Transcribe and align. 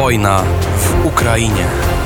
Wojna 0.00 0.44
w 0.76 1.06
Ukrainie. 1.06 1.99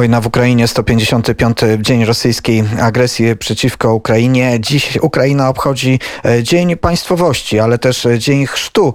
Wojna 0.00 0.20
w 0.20 0.26
Ukrainie, 0.26 0.68
155. 0.68 1.58
dzień 1.80 2.04
rosyjskiej 2.04 2.64
agresji 2.80 3.36
przeciwko 3.36 3.94
Ukrainie. 3.94 4.60
Dziś 4.60 4.98
Ukraina 5.02 5.48
obchodzi 5.48 5.98
e, 6.24 6.42
Dzień 6.42 6.76
Państwowości, 6.76 7.58
ale 7.58 7.78
też 7.78 8.06
Dzień 8.18 8.46
Chrztu 8.46 8.94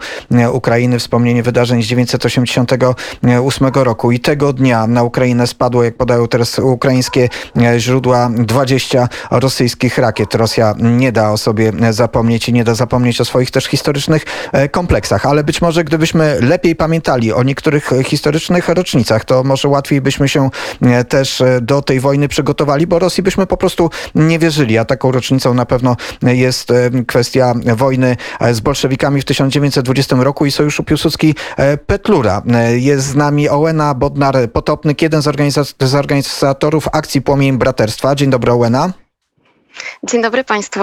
Ukrainy, 0.51 0.99
wspomnienie 0.99 1.43
wydarzeń 1.43 1.83
z 1.83 1.85
1988 1.85 3.67
roku. 3.73 4.11
I 4.11 4.19
tego 4.19 4.53
dnia 4.53 4.87
na 4.87 5.03
Ukrainę 5.03 5.47
spadło, 5.47 5.83
jak 5.83 5.97
podają 5.97 6.27
teraz 6.27 6.59
ukraińskie 6.59 7.29
e, 7.61 7.79
źródła, 7.79 8.29
20 8.33 9.09
rosyjskich 9.31 9.97
rakiet. 9.97 10.35
Rosja 10.35 10.75
nie 10.79 11.11
da 11.11 11.31
o 11.31 11.37
sobie 11.37 11.71
zapomnieć 11.89 12.49
i 12.49 12.53
nie 12.53 12.63
da 12.63 12.75
zapomnieć 12.75 13.21
o 13.21 13.25
swoich 13.25 13.51
też 13.51 13.65
historycznych 13.65 14.25
e, 14.51 14.69
kompleksach. 14.69 15.25
Ale 15.25 15.43
być 15.43 15.61
może 15.61 15.83
gdybyśmy 15.83 16.37
lepiej 16.41 16.75
pamiętali 16.75 17.33
o 17.33 17.43
niektórych 17.43 17.91
historycznych 18.03 18.69
rocznicach, 18.69 19.25
to 19.25 19.43
może 19.43 19.67
łatwiej 19.67 20.01
byśmy 20.01 20.29
się 20.29 20.49
też 21.03 21.41
e, 21.41 21.61
do 21.61 21.81
tej 21.81 21.99
wojny 21.99 22.27
przygotowali, 22.27 22.87
bo 22.87 22.99
Rosji 22.99 23.23
byśmy 23.23 23.47
po 23.47 23.57
prostu 23.57 23.89
nie 24.15 24.39
wierzyli, 24.39 24.77
a 24.77 24.85
taką 24.85 25.11
rocznicą 25.11 25.53
na 25.53 25.65
pewno 25.65 25.95
jest 26.21 26.71
e, 26.71 26.89
kwestia 27.07 27.53
wojny 27.75 28.17
e, 28.39 28.53
z 28.53 28.59
bolszewikami 28.59 29.21
w 29.21 29.25
1920 29.25 30.15
roku 30.19 30.45
i 30.45 30.51
Sojuszu 30.51 30.83
Piłsudski-Petlura. 30.83 32.41
Jest 32.75 33.05
z 33.05 33.15
nami 33.15 33.49
Ołena 33.49 33.95
Bodnar-Potopnyk, 33.95 35.01
jeden 35.01 35.21
z, 35.21 35.27
organizatorów, 35.27 35.91
z 35.91 35.95
organizatorów 35.95 36.87
akcji 36.91 37.21
Płomień 37.21 37.57
Braterstwa. 37.57 38.15
Dzień 38.15 38.29
dobry 38.29 38.51
Ołena. 38.51 38.93
Dzień 40.03 40.21
dobry 40.21 40.43
Państwu. 40.43 40.81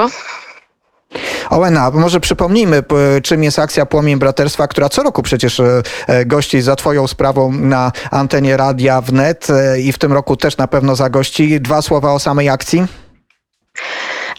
Ołena, 1.50 1.90
może 1.90 2.20
przypomnijmy, 2.20 2.82
czym 3.22 3.42
jest 3.42 3.58
akcja 3.58 3.86
Płomień 3.86 4.18
Braterstwa, 4.18 4.68
która 4.68 4.88
co 4.88 5.02
roku 5.02 5.22
przecież 5.22 5.60
e, 5.60 5.82
e, 6.06 6.26
gości 6.26 6.62
za 6.62 6.76
Twoją 6.76 7.06
sprawą 7.06 7.52
na 7.52 7.92
antenie 8.10 8.56
radia 8.56 9.00
wnet 9.00 9.48
e, 9.50 9.80
i 9.80 9.92
w 9.92 9.98
tym 9.98 10.12
roku 10.12 10.36
też 10.36 10.56
na 10.56 10.68
pewno 10.68 10.96
zagości. 10.96 11.60
Dwa 11.60 11.82
słowa 11.82 12.12
o 12.12 12.18
samej 12.18 12.48
akcji. 12.48 12.86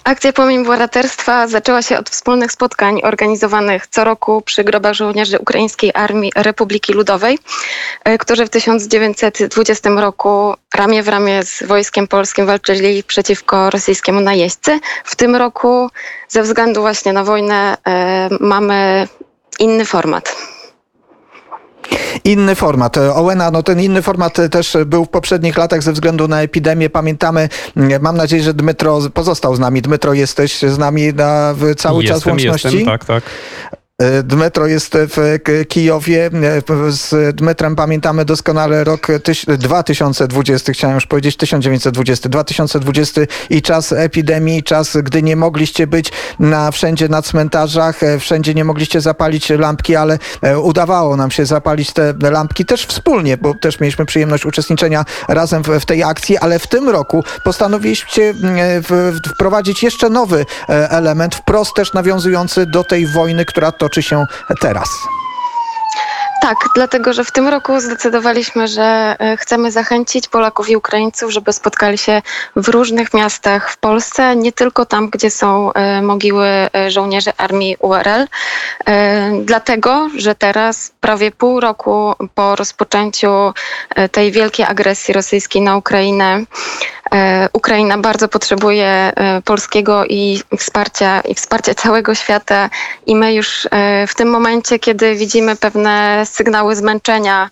Akcja 0.04 0.34
Płomień 0.34 0.66
Bohaterstwa 0.66 1.48
zaczęła 1.48 1.82
się 1.82 1.98
od 1.98 2.10
wspólnych 2.10 2.52
spotkań 2.52 3.02
organizowanych 3.04 3.88
co 3.88 4.04
roku 4.04 4.42
przy 4.42 4.64
grobach 4.64 4.94
żołnierzy 4.94 5.40
Ukraińskiej 5.40 5.92
Armii 5.94 6.32
Republiki 6.36 6.94
Ludowej, 6.94 7.40
którzy 8.20 8.46
w 8.46 8.50
1920 8.50 9.90
roku 9.90 10.54
ramię 10.76 11.04
w 11.04 11.08
ramię 11.08 11.44
z 11.44 11.64
wojskiem 11.64 12.08
polskim 12.08 12.46
walczyli 12.46 13.04
przeciwko 13.04 13.70
rosyjskiemu 13.70 14.22
najeźdźcy. 14.22 14.80
W 15.04 15.16
tym 15.16 15.36
roku 15.36 15.90
ze 16.28 16.44
względu 16.44 16.82
właśnie 16.82 17.14
na 17.14 17.24
wojnę 17.24 17.78
e, 17.88 18.30
mamy 18.40 19.08
inny 19.60 19.86
format 19.86 20.36
inny 22.24 22.56
format. 22.56 22.98
Ołena, 22.98 23.52
no 23.52 23.64
ten 23.64 23.80
inny 23.80 24.02
format 24.02 24.38
też 24.52 24.78
był 24.86 25.06
w 25.06 25.10
poprzednich 25.10 25.58
latach 25.58 25.84
ze 25.84 25.92
względu 25.92 26.28
na 26.28 26.42
epidemię. 26.42 26.90
Pamiętamy, 26.90 27.50
mam 28.02 28.18
nadzieję, 28.18 28.44
że 28.44 28.54
Dmytro 28.54 29.00
pozostał 29.14 29.56
z 29.56 29.60
nami. 29.60 29.82
Dmytro, 29.82 30.14
jesteś 30.14 30.60
z 30.60 30.78
nami 30.78 31.14
na 31.14 31.56
cały 31.78 32.04
jestem, 32.04 32.20
czas 32.20 32.26
łączności? 32.26 32.68
Jestem, 32.68 32.86
tak, 32.86 33.06
tak. 33.06 33.24
E, 34.02 34.24
Dmytro 34.24 34.68
jest 34.68 34.98
w 34.98 35.40
Kijowie. 35.68 36.26
E, 36.26 36.92
z 36.92 37.36
Dmytrem 37.36 37.76
pamiętamy 37.76 38.26
doskonale 38.26 38.84
rok 38.84 39.08
2020, 39.58 40.74
chciałem 40.74 40.96
już 40.96 41.06
powiedzieć 41.06 41.38
1920, 41.38 42.30
2020 42.30 43.22
i 43.50 43.62
czas 43.62 43.92
epidemii, 43.92 44.64
czas, 44.64 44.98
gdy 45.04 45.24
nie 45.24 45.36
mogliście 45.36 45.88
być 45.88 46.12
na 46.40 46.72
wszędzie 46.72 47.10
na 47.10 47.22
cmentarzach, 47.22 48.04
e, 48.04 48.20
wszędzie 48.20 48.54
nie 48.54 48.64
mogliście 48.64 49.02
zapalić 49.02 49.50
lampki, 49.50 49.96
ale 49.96 50.20
udawało 50.64 51.18
nam 51.18 51.32
się 51.32 51.46
zapalić 51.46 51.94
te 51.94 52.14
lampki 52.32 52.66
też 52.66 52.86
wspólnie, 52.86 53.38
bo 53.38 53.54
też 53.54 53.80
mieliśmy 53.80 54.06
przyjemność 54.06 54.46
uczestniczenia 54.46 55.06
razem 55.28 55.64
w, 55.64 55.68
w 55.68 55.86
tej 55.86 56.04
akcji, 56.04 56.38
ale 56.38 56.60
w 56.60 56.68
tym 56.68 56.90
roku 56.90 57.24
postanowiliście 57.44 58.34
wprowadzić 59.36 59.84
jeszcze 59.84 60.10
nowy 60.10 60.46
element, 60.68 61.36
wprost 61.36 61.74
też 61.74 61.94
nawiązujący 61.94 62.66
do 62.66 62.84
tej 62.84 63.08
wojny, 63.08 63.46
która 63.46 63.72
toczy 63.72 63.83
toczy 63.84 64.04
się 64.04 64.26
teraz. 64.62 64.90
Tak, 66.42 66.58
dlatego 66.76 67.14
że 67.14 67.24
w 67.24 67.32
tym 67.32 67.48
roku 67.48 67.80
zdecydowaliśmy, 67.80 68.68
że 68.68 69.16
e, 69.20 69.38
chcemy 69.38 69.72
zachęcić 69.72 70.28
Polaków 70.28 70.70
i 70.70 70.76
Ukraińców, 70.76 71.32
żeby 71.32 71.54
spotkali 71.54 71.98
się 71.98 72.22
w 72.56 72.68
różnych 72.68 73.14
miastach 73.14 73.72
w 73.72 73.78
Polsce, 73.78 74.36
nie 74.36 74.52
tylko 74.52 74.86
tam, 74.86 75.10
gdzie 75.10 75.30
są 75.30 75.74
e, 75.74 76.02
mogiły 76.02 76.48
e, 76.48 76.92
żołnierzy 76.92 77.32
armii 77.38 77.78
URL. 77.80 78.28
Dlatego, 79.46 80.10
że 80.18 80.36
teraz, 80.36 80.92
prawie 81.02 81.32
pół 81.32 81.60
roku 81.60 82.14
po 82.36 82.56
rozpoczęciu 82.56 83.54
tej 84.12 84.32
wielkiej 84.32 84.66
agresji 84.66 85.14
rosyjskiej 85.14 85.62
na 85.62 85.78
Ukrainę, 85.78 86.44
Ukraina 87.54 87.98
bardzo 87.98 88.28
potrzebuje 88.28 88.88
e, 88.88 89.42
polskiego 89.42 90.06
i 90.06 90.42
wsparcia, 90.58 91.22
i 91.22 91.36
wsparcia 91.36 91.76
całego 91.76 92.16
świata 92.16 92.70
i 93.06 93.16
my 93.16 93.34
już 93.34 93.68
e, 93.72 94.08
w 94.08 94.16
tym 94.16 94.30
momencie, 94.30 94.80
kiedy 94.80 95.16
widzimy 95.16 95.56
pewne 95.56 96.24
sygnały 96.26 96.76
zmęczenia, 96.76 97.50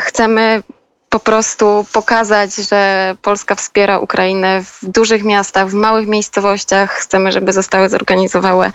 chcemy 0.00 0.62
po 1.10 1.18
prostu 1.20 1.86
pokazać, 1.92 2.54
że 2.54 3.14
Polska 3.22 3.54
wspiera 3.54 3.98
Ukrainę 3.98 4.62
w 4.64 4.78
dużych 4.82 5.24
miastach, 5.24 5.68
w 5.68 5.74
małych 5.74 6.08
miejscowościach. 6.08 6.90
Chcemy, 6.90 7.32
żeby 7.32 7.52
zostały 7.52 7.88
zorganizowane 7.88 8.70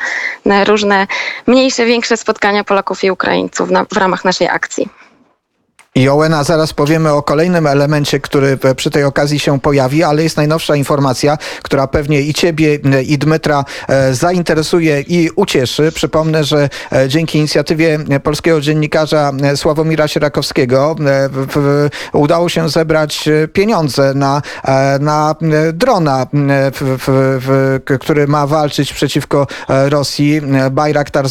różne 0.65 1.07
mniejsze, 1.47 1.85
większe 1.85 2.17
spotkania 2.17 2.63
Polaków 2.63 3.03
i 3.03 3.11
Ukraińców 3.11 3.69
na, 3.69 3.85
w 3.85 3.97
ramach 3.97 4.25
naszej 4.25 4.47
akcji. 4.47 4.89
I 5.97 6.09
Owena, 6.09 6.43
zaraz 6.43 6.73
powiemy 6.73 7.11
o 7.11 7.23
kolejnym 7.23 7.67
elemencie, 7.67 8.19
który 8.19 8.57
przy 8.75 8.89
tej 8.89 9.03
okazji 9.03 9.39
się 9.39 9.59
pojawi, 9.59 10.03
ale 10.03 10.23
jest 10.23 10.37
najnowsza 10.37 10.75
informacja, 10.75 11.37
która 11.61 11.87
pewnie 11.87 12.21
i 12.21 12.33
ciebie, 12.33 12.79
i 13.05 13.17
Dmytra 13.17 13.65
e, 13.87 14.13
zainteresuje 14.13 15.01
i 15.01 15.29
ucieszy. 15.35 15.91
Przypomnę, 15.91 16.43
że 16.43 16.69
e, 16.91 17.09
dzięki 17.09 17.37
inicjatywie 17.37 17.99
polskiego 18.23 18.61
dziennikarza 18.61 19.31
e, 19.43 19.57
Sławomira 19.57 20.07
Sierakowskiego 20.07 20.95
udało 22.13 22.49
się 22.49 22.69
zebrać 22.69 23.29
pieniądze 23.53 24.13
na, 24.13 24.41
na 24.99 25.35
drona, 25.73 26.27
który 27.99 28.27
ma 28.27 28.47
walczyć 28.47 28.93
przeciwko 28.93 29.47
Rosji. 29.67 30.41
Bayraktar, 30.71 31.25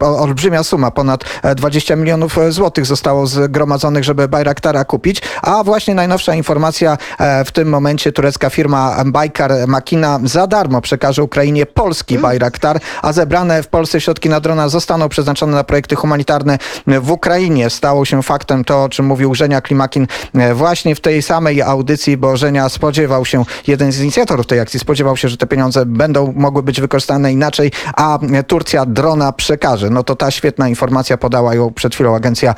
olbrzymia 0.00 0.62
suma, 0.62 0.90
ponad 0.90 1.24
20 1.56 1.96
milionów 1.96 2.38
złotych 2.50 2.86
zostało 2.86 3.26
z 3.26 3.43
zgromadzonych, 3.44 4.04
żeby 4.04 4.28
Bayraktara 4.28 4.84
kupić. 4.84 5.22
A 5.42 5.64
właśnie 5.64 5.94
najnowsza 5.94 6.34
informacja 6.34 6.98
e, 7.18 7.44
w 7.44 7.52
tym 7.52 7.68
momencie 7.68 8.12
turecka 8.12 8.50
firma 8.50 9.04
Baykar 9.06 9.52
Makina 9.66 10.20
za 10.24 10.46
darmo 10.46 10.80
przekaże 10.80 11.22
Ukrainie 11.22 11.66
polski 11.66 12.18
Bayraktar, 12.18 12.80
a 13.02 13.12
zebrane 13.12 13.62
w 13.62 13.68
Polsce 13.68 14.00
środki 14.00 14.28
na 14.28 14.40
drona 14.40 14.68
zostaną 14.68 15.08
przeznaczone 15.08 15.52
na 15.52 15.64
projekty 15.64 15.96
humanitarne 15.96 16.58
w 16.86 17.10
Ukrainie. 17.10 17.70
Stało 17.70 18.04
się 18.04 18.22
faktem 18.22 18.64
to, 18.64 18.84
o 18.84 18.88
czym 18.88 19.06
mówił 19.06 19.34
Żenia 19.34 19.60
Klimakin 19.60 20.06
e, 20.34 20.54
właśnie 20.54 20.94
w 20.94 21.00
tej 21.00 21.22
samej 21.22 21.62
audycji, 21.62 22.16
bo 22.16 22.36
Żenia 22.36 22.68
spodziewał 22.68 23.24
się, 23.24 23.44
jeden 23.66 23.92
z 23.92 24.00
inicjatorów 24.00 24.46
tej 24.46 24.60
akcji 24.60 24.80
spodziewał 24.80 25.16
się, 25.16 25.28
że 25.28 25.36
te 25.36 25.46
pieniądze 25.46 25.86
będą 25.86 26.32
mogły 26.36 26.62
być 26.62 26.80
wykorzystane 26.80 27.32
inaczej, 27.32 27.72
a 27.96 28.18
Turcja 28.46 28.86
drona 28.86 29.32
przekaże. 29.32 29.90
No 29.90 30.02
to 30.02 30.16
ta 30.16 30.30
świetna 30.30 30.68
informacja 30.68 31.16
podała 31.16 31.54
ją 31.54 31.72
przed 31.72 31.94
chwilą 31.94 32.14
agencja 32.16 32.54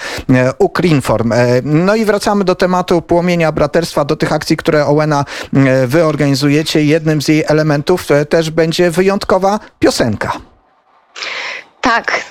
Ukr. 0.58 0.75
Ukrinform. 0.76 1.32
E, 1.32 1.62
no 1.64 1.94
i 1.94 2.04
wracamy 2.04 2.44
do 2.44 2.54
tematu 2.54 3.02
płomienia 3.02 3.52
braterstwa, 3.52 4.04
do 4.04 4.16
tych 4.16 4.32
akcji, 4.32 4.56
które 4.56 4.86
Owena 4.86 5.24
e, 5.54 5.86
wy 5.86 6.04
organizujecie. 6.04 6.84
Jednym 6.84 7.22
z 7.22 7.28
jej 7.28 7.44
elementów 7.46 8.10
e, 8.10 8.26
też 8.26 8.50
będzie 8.50 8.90
wyjątkowa 8.90 9.60
piosenka. 9.78 10.32
Tak. 11.80 12.24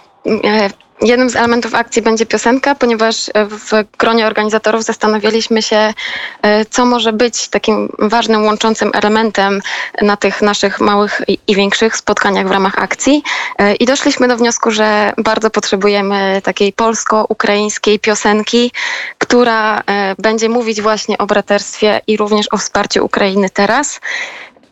Jednym 1.02 1.30
z 1.30 1.36
elementów 1.36 1.76
akcji 1.76 2.02
będzie 2.02 2.26
piosenka, 2.26 2.76
ponieważ 2.76 3.32
w 3.36 3.98
gronie 3.98 4.28
organizatorów 4.28 4.84
zastanawialiśmy 4.84 5.62
się, 5.62 5.94
e, 6.42 6.66
co 6.66 6.86
może 6.86 7.14
być 7.14 7.48
takim 7.48 7.90
ważnym 8.00 8.46
łączącym 8.46 8.92
elementem 8.94 9.62
na 10.02 10.18
tych 10.18 10.42
naszych 10.42 10.80
małych 10.80 11.22
i 11.48 11.56
większych 11.56 11.98
spotkaniach 11.98 12.48
w 12.48 12.52
ramach 12.52 12.80
akcji. 12.80 13.24
E, 13.58 13.76
I 13.76 13.86
doszliśmy 13.86 14.28
do 14.28 14.38
wniosku, 14.38 14.72
że 14.72 15.14
bardzo 15.18 15.50
potrzebujemy 15.50 16.42
takiej 16.44 16.74
polsko-ukraińskiej 16.74 18.00
piosenki, 18.00 18.72
która 19.18 19.82
e, 19.88 20.16
będzie 20.20 20.50
mówić 20.50 20.82
właśnie 20.82 21.18
o 21.18 21.26
braterstwie 21.26 22.02
i 22.08 22.18
również 22.18 22.48
o 22.52 22.58
wsparciu 22.58 23.06
Ukrainy 23.06 23.50
teraz. 23.50 24.00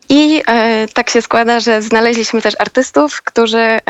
I 0.08 0.42
e, 0.46 0.88
tak 0.94 1.10
się 1.10 1.22
składa, 1.22 1.60
że 1.60 1.82
znaleźliśmy 1.82 2.42
też 2.42 2.54
artystów, 2.58 3.22
którzy 3.22 3.58
e, 3.58 3.80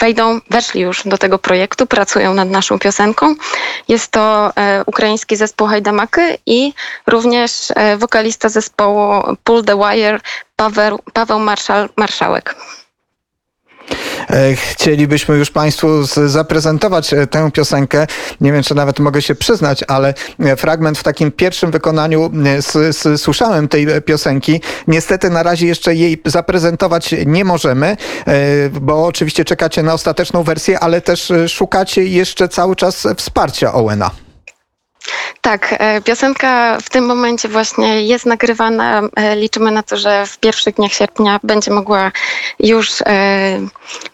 wejdą, 0.00 0.40
weszli 0.50 0.80
już 0.80 1.02
do 1.04 1.18
tego 1.18 1.38
projektu, 1.38 1.86
pracują 1.86 2.34
nad 2.34 2.50
naszą 2.50 2.78
piosenką. 2.78 3.34
Jest 3.88 4.10
to 4.10 4.52
e, 4.56 4.82
ukraiński 4.86 5.36
zespół 5.36 5.66
Hajdamaky 5.66 6.38
i 6.46 6.72
również 7.06 7.68
e, 7.76 7.96
wokalista 7.96 8.48
zespołu 8.48 9.22
Pull 9.44 9.64
the 9.64 9.76
Wire 9.76 10.20
Paweł, 10.56 10.98
Paweł 11.12 11.38
Marszał, 11.38 11.88
Marszałek. 11.96 12.56
E, 14.30 14.56
chcielibyśmy 14.56 15.36
już 15.36 15.50
Państwu 15.50 16.04
zaprezentować 16.26 17.12
e, 17.12 17.26
tę 17.26 17.50
piosenkę. 17.50 18.06
Nie 18.40 18.52
wiem, 18.52 18.62
czy 18.62 18.74
nawet 18.74 18.98
mogę 18.98 19.22
się 19.22 19.34
przyznać, 19.34 19.84
ale 19.88 20.14
e, 20.40 20.56
fragment 20.56 20.98
w 20.98 21.02
takim 21.02 21.32
pierwszym 21.32 21.70
wykonaniu 21.70 22.30
słyszałem 23.16 23.68
tej 23.68 23.86
piosenki. 24.02 24.60
Niestety 24.88 25.30
na 25.30 25.42
razie 25.42 25.66
jeszcze 25.66 25.94
jej 25.94 26.22
zaprezentować 26.24 27.14
nie 27.26 27.44
możemy, 27.44 27.96
bo 28.80 29.06
oczywiście 29.06 29.44
czekacie 29.44 29.82
na 29.82 29.94
ostateczną 29.94 30.42
wersję, 30.42 30.80
ale 30.80 31.00
też 31.00 31.32
szukacie 31.48 32.04
jeszcze 32.04 32.48
cały 32.48 32.76
czas 32.76 33.06
wsparcia 33.16 33.72
Owena. 33.72 34.23
Tak, 35.40 35.74
e, 35.78 36.00
piosenka 36.00 36.78
w 36.82 36.90
tym 36.90 37.06
momencie 37.06 37.48
właśnie 37.48 38.02
jest 38.02 38.26
nagrywana. 38.26 39.02
E, 39.16 39.36
liczymy 39.36 39.70
na 39.70 39.82
to, 39.82 39.96
że 39.96 40.26
w 40.26 40.38
pierwszych 40.38 40.74
dniach 40.74 40.92
sierpnia 40.92 41.40
będzie 41.42 41.70
mogła 41.70 42.12
już 42.60 43.02
e, 43.02 43.06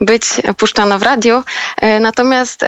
być 0.00 0.24
puszczana 0.56 0.98
w 0.98 1.02
radiu. 1.02 1.42
Natomiast 2.00 2.60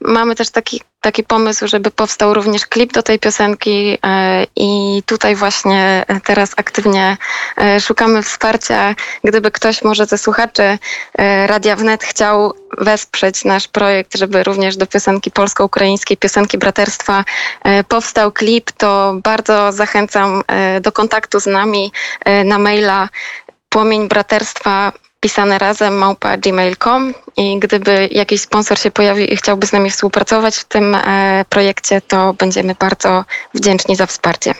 mamy 0.00 0.34
też 0.34 0.50
taki 0.50 0.80
taki 1.04 1.24
pomysł, 1.24 1.68
żeby 1.68 1.90
powstał 1.90 2.34
również 2.34 2.66
klip 2.66 2.92
do 2.92 3.02
tej 3.02 3.18
piosenki 3.18 3.98
e, 4.06 4.46
i 4.56 5.02
tutaj 5.06 5.36
właśnie 5.36 6.04
teraz 6.24 6.50
aktywnie 6.56 7.16
e, 7.58 7.80
szukamy 7.80 8.22
wsparcia. 8.22 8.94
Gdyby 9.24 9.50
ktoś 9.50 9.82
może 9.82 10.06
ze 10.06 10.18
słuchaczy 10.18 10.62
e, 11.18 11.46
Radia 11.46 11.76
Wnet 11.76 12.04
chciał 12.04 12.54
wesprzeć 12.78 13.44
nasz 13.44 13.68
projekt, 13.68 14.18
żeby 14.18 14.42
również 14.42 14.76
do 14.76 14.86
piosenki 14.86 15.30
polsko-ukraińskiej, 15.30 16.16
piosenki 16.16 16.58
braterstwa 16.58 17.24
powstał 17.88 18.32
klip, 18.32 18.72
to 18.72 19.14
bardzo 19.22 19.72
zachęcam 19.72 20.42
do 20.80 20.92
kontaktu 20.92 21.40
z 21.40 21.46
nami 21.46 21.92
na 22.44 22.58
maila 22.58 23.08
płomień 23.68 24.08
braterstwa 24.08 24.92
pisane 25.24 25.58
razem 25.58 25.94
małpa 25.94 26.36
gmail.com 26.36 27.14
i 27.36 27.58
gdyby 27.58 28.08
jakiś 28.12 28.40
sponsor 28.40 28.78
się 28.78 28.90
pojawił 28.90 29.26
i 29.26 29.36
chciałby 29.36 29.66
z 29.66 29.72
nami 29.72 29.90
współpracować 29.90 30.56
w 30.56 30.64
tym 30.64 30.94
e, 30.94 31.44
projekcie, 31.48 32.00
to 32.00 32.32
będziemy 32.32 32.74
bardzo 32.74 33.24
wdzięczni 33.54 33.96
za 33.96 34.06
wsparcie. 34.06 34.54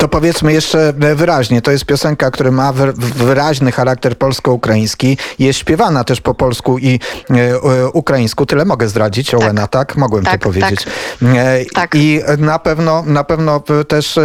To 0.00 0.08
powiedzmy 0.08 0.52
jeszcze 0.52 0.92
wyraźnie, 1.16 1.62
to 1.62 1.70
jest 1.70 1.84
piosenka, 1.84 2.30
która 2.30 2.50
ma 2.50 2.72
wyraźny 3.16 3.72
charakter 3.72 4.18
polsko-ukraiński, 4.18 5.16
jest 5.38 5.58
śpiewana 5.58 6.04
też 6.04 6.20
po 6.20 6.34
polsku 6.34 6.78
i 6.78 7.00
e, 7.30 7.88
ukraińsku. 7.88 8.46
Tyle 8.46 8.64
mogę 8.64 8.88
zdradzić, 8.88 9.30
tak. 9.30 9.40
Ołena, 9.40 9.66
tak? 9.66 9.96
Mogłem 9.96 10.24
tak, 10.24 10.40
to 10.40 10.44
powiedzieć. 10.44 10.84
Tak. 10.84 11.28
E, 11.36 11.64
tak. 11.74 11.94
I 11.94 12.20
na 12.38 12.58
pewno, 12.58 13.02
na 13.06 13.24
pewno 13.24 13.62
też 13.88 14.18
e, 14.18 14.22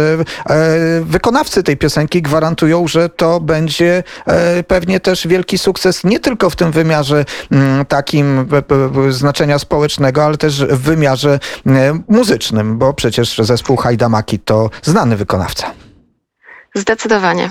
wykonawcy 1.02 1.62
tej 1.62 1.76
piosenki 1.76 2.22
gwarantują, 2.22 2.88
że 2.88 3.08
to 3.08 3.40
będzie 3.40 4.02
pewnie 4.66 5.00
też 5.00 5.26
wielki 5.26 5.58
sukces 5.58 6.04
nie 6.04 6.20
tylko 6.20 6.50
w 6.50 6.56
tym 6.56 6.72
wymiarze 6.72 7.24
takim 7.88 8.48
znaczenia 9.10 9.58
społecznego, 9.58 10.24
ale 10.24 10.36
też 10.36 10.64
w 10.64 10.80
wymiarze 10.80 11.38
muzycznym, 12.08 12.78
bo 12.78 12.94
przecież 12.94 13.38
zespół 13.38 13.76
Hajdamaki 13.76 14.38
to 14.38 14.70
znany 14.82 15.16
wykonawca. 15.16 15.65
Zdecydowanie. 16.76 17.50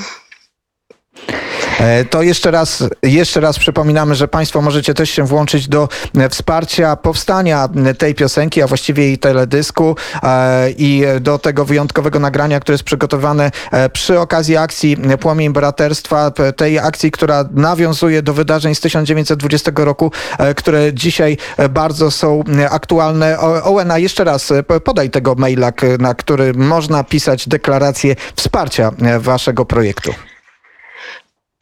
E, 1.79 2.05
to 2.05 2.23
jeszcze 2.23 2.51
raz, 2.51 2.83
jeszcze 3.03 3.39
raz 3.39 3.59
przypominamy, 3.59 4.15
że 4.15 4.27
Państwo 4.27 4.61
możecie 4.61 4.93
też 4.93 5.09
się 5.09 5.25
włączyć 5.25 5.67
do 5.67 5.89
e, 6.17 6.29
wsparcia 6.29 6.95
powstania 6.95 7.69
tej 7.97 8.15
piosenki, 8.15 8.61
a 8.61 8.67
właściwie 8.67 9.03
jej 9.03 9.17
teledysku 9.17 9.95
e, 10.23 10.71
i 10.71 11.03
do 11.21 11.39
tego 11.39 11.65
wyjątkowego 11.65 12.19
nagrania, 12.19 12.59
które 12.59 12.73
jest 12.73 12.83
przygotowane 12.83 13.51
przy 13.93 14.19
okazji 14.19 14.57
akcji 14.57 14.97
Płomień 15.19 15.53
Braterstwa, 15.53 16.31
tej 16.55 16.79
akcji, 16.79 17.11
która 17.11 17.45
nawiązuje 17.51 18.21
do 18.21 18.33
wydarzeń 18.33 18.75
z 18.75 18.79
1920 18.79 19.71
roku, 19.75 20.11
które 20.55 20.93
dzisiaj 20.93 21.37
bardzo 21.69 22.11
są 22.11 22.43
aktualne. 22.69 23.39
Ołena, 23.39 23.97
jeszcze 23.97 24.23
raz 24.23 24.53
podaj 24.83 25.09
tego 25.09 25.35
maila, 25.35 25.71
na 25.99 26.13
który 26.13 26.53
można 26.53 27.03
pisać 27.03 27.47
deklarację 27.47 28.15
wsparcia 28.35 28.91
waszego 29.19 29.65
projektu. 29.65 30.13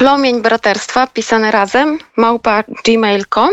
Plomień 0.04 0.42
Braterstwa, 0.42 1.08
pisane 1.08 1.52
razem, 1.52 2.00
małpa 2.18 2.64
gmail.com, 2.86 3.50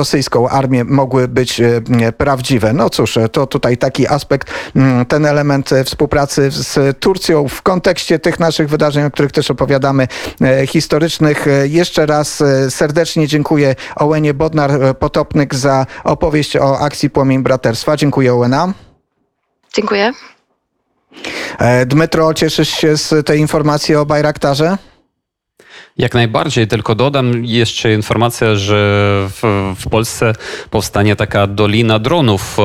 rosyjską 0.00 0.48
armię 0.48 0.84
mogły 0.84 1.28
być 1.28 1.60
e, 1.60 2.12
prawdziwe. 2.12 2.72
No 2.72 2.90
cóż, 2.90 3.18
to 3.32 3.46
tutaj 3.46 3.76
taki 3.76 4.08
aspekt, 4.08 4.50
ten 5.08 5.26
element 5.26 5.70
współpracy 5.84 6.50
z 6.50 6.98
Turcją 6.98 7.48
w 7.48 7.62
kontekście 7.62 8.18
tych 8.18 8.40
naszych 8.40 8.68
wydarzeń, 8.68 9.04
o 9.04 9.10
których 9.10 9.32
też 9.32 9.50
opowiadamy, 9.50 10.08
e, 10.40 10.66
historycznych. 10.66 11.48
E, 11.48 11.66
jeszcze 11.66 12.06
raz 12.06 12.42
serdecznie 12.68 13.28
dziękuję 13.28 13.74
Ołenie 13.96 14.34
Bodnar-Potopnyk 14.34 15.54
za 15.54 15.86
opowieść 16.04 16.56
o 16.56 16.78
akcji 16.78 17.10
Płomień 17.10 17.42
Braterstwa. 17.42 17.96
Dziękuję 17.96 18.32
Ołena. 18.32 18.72
Dziękuję. 19.74 20.12
Dmytro, 21.86 22.34
cieszysz 22.34 22.68
się 22.68 22.96
z 22.96 23.26
tej 23.26 23.40
informacji 23.40 23.94
o 23.94 24.06
Bajraktarze? 24.06 24.78
Jak 26.00 26.14
najbardziej, 26.14 26.66
tylko 26.66 26.94
dodam 26.94 27.44
jeszcze 27.44 27.92
informację, 27.92 28.56
że 28.56 28.76
w, 29.28 29.74
w, 29.78 29.88
Polsce 29.90 30.32
powstanie 30.70 31.16
taka 31.16 31.46
dolina 31.46 31.98
dronów, 31.98 32.56
e, 32.58 32.62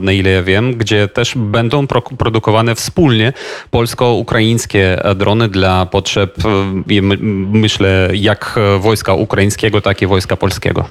na 0.00 0.12
ile 0.12 0.30
ja 0.30 0.42
wiem, 0.42 0.74
gdzie 0.74 1.08
też 1.08 1.34
będą 1.36 1.86
pro, 1.86 2.02
produkowane 2.02 2.74
wspólnie 2.74 3.32
polsko-ukraińskie 3.70 5.02
drony 5.16 5.48
dla 5.48 5.86
potrzeb, 5.86 6.38
e, 6.44 7.02
myślę, 7.52 8.10
jak 8.14 8.58
wojska 8.80 9.14
ukraińskiego, 9.14 9.80
tak 9.80 10.02
i 10.02 10.06
wojska 10.06 10.36
polskiego 10.36 10.84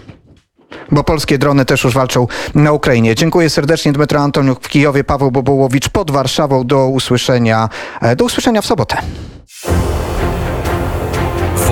bo 0.92 1.04
polskie 1.04 1.38
drony 1.38 1.66
też 1.66 1.84
już 1.84 1.94
walczą 1.94 2.28
na 2.56 2.72
Ukrainie. 2.72 3.16
Dziękuję 3.16 3.50
serdecznie 3.50 3.94
Dmytro 3.94 4.20
Antoniuk 4.20 4.60
w 4.62 4.70
Kijowie, 4.70 5.04
Paweł 5.04 5.32
Bobołowicz 5.32 5.90
pod 5.90 6.12
Warszawą. 6.12 6.68
Do 6.68 6.88
usłyszenia, 6.88 7.70
e, 8.02 8.16
do 8.16 8.25
usłyszenia 8.25 8.62
w 8.62 8.66
sobotę. 8.66 8.98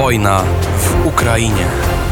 Wojna 0.04 0.44
w 0.78 1.08
Ukrainie. 1.08 2.03